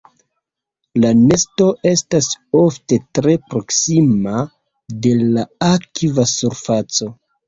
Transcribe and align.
La 1.01 1.09
nesto 1.17 1.65
estas 1.89 2.29
ofte 2.59 2.97
tre 3.17 3.35
proksima 3.49 4.39
de 5.07 5.13
la 5.37 5.45
akva 5.69 6.27
surfaco. 6.33 7.11